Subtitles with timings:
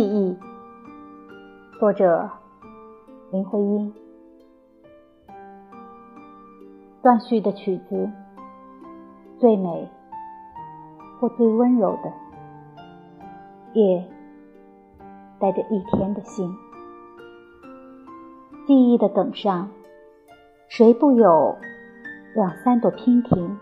[0.00, 0.34] 记忆。
[1.78, 2.30] 作者：
[3.30, 3.92] 林徽因。
[7.02, 8.08] 断续的曲子，
[9.38, 9.90] 最美
[11.20, 12.10] 或最温柔的，
[13.74, 14.08] 夜
[15.38, 16.50] 带着一天的心。
[18.66, 19.68] 记忆的梗上，
[20.68, 21.58] 谁不有
[22.34, 23.58] 两三朵娉婷，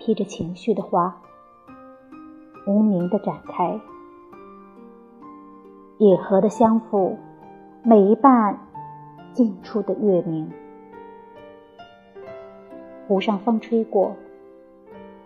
[0.00, 1.16] 披着情绪的花，
[2.66, 3.80] 无名的展开。
[6.02, 7.16] 野河的相附，
[7.84, 8.58] 每一瓣
[9.32, 10.50] 近处的月明。
[13.06, 14.16] 湖上风吹过，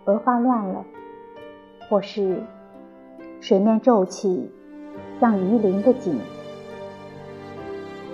[0.04, 0.84] 鹅发乱了，
[1.88, 2.42] 或是
[3.40, 4.50] 水面皱起，
[5.18, 6.20] 像鱼鳞的景。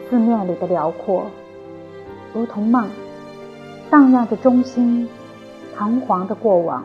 [0.09, 1.25] 字面里的辽阔，
[2.33, 2.89] 如同梦，
[3.91, 5.09] 荡漾着中心
[5.75, 6.85] 堂皇的过往，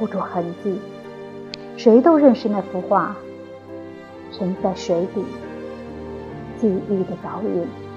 [0.00, 0.80] 不着痕迹。
[1.76, 3.14] 谁都认识那幅画，
[4.40, 5.22] 沉在水底，
[6.58, 7.89] 记忆的倒影。